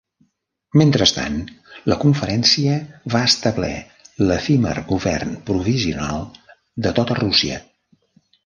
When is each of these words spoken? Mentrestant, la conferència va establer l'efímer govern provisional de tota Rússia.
Mentrestant, 0.81 1.35
la 1.93 1.97
conferència 2.03 2.79
va 3.15 3.21
establer 3.33 3.71
l'efímer 4.25 4.75
govern 4.93 5.37
provisional 5.51 6.27
de 6.89 6.95
tota 7.03 7.21
Rússia. 7.25 7.63